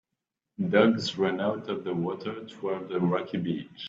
[0.71, 3.69] Dogs run out of the water toward a rocky beach.